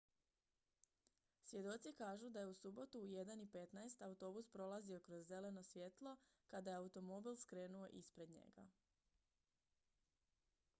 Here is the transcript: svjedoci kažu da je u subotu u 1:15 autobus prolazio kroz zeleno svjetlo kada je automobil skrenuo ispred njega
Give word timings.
svjedoci 1.49 1.91
kažu 1.97 2.29
da 2.29 2.39
je 2.39 2.47
u 2.47 2.55
subotu 2.59 3.01
u 3.01 3.07
1:15 3.17 4.01
autobus 4.07 4.49
prolazio 4.55 4.99
kroz 4.99 5.27
zeleno 5.27 5.63
svjetlo 5.63 6.17
kada 6.47 6.69
je 6.71 6.77
automobil 6.77 7.35
skrenuo 7.45 7.87
ispred 7.87 8.29
njega 8.29 8.67